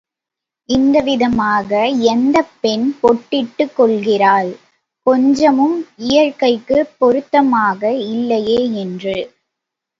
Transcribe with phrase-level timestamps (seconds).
[0.69, 1.71] இந்தவிதமாக
[2.05, 4.51] எந்தப் பெண் பொட்டிட்டுக் கொள்கிறாள்,
[5.07, 5.77] கொஞ்சமும்
[6.03, 7.81] இயற்கைக்குப் பொருத்தமாக
[8.09, 9.17] இல்லையே என்று.